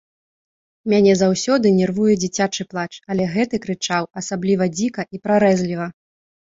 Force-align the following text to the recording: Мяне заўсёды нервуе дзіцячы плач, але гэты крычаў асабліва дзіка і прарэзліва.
Мяне 0.93 1.13
заўсёды 1.21 1.67
нервуе 1.81 2.13
дзіцячы 2.23 2.67
плач, 2.73 2.89
але 3.13 3.23
гэты 3.37 3.55
крычаў 3.69 4.11
асабліва 4.25 4.73
дзіка 4.77 5.01
і 5.17 5.25
прарэзліва. 5.27 5.85